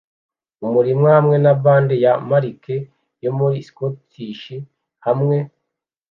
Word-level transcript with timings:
Umurima 0.65 1.07
hamwe 1.15 1.35
na 1.43 1.53
bande 1.63 1.95
ya 2.05 2.13
marike 2.29 2.75
yo 3.23 3.31
muri 3.37 3.57
Scottish 3.69 4.45
hamwe 5.05 5.37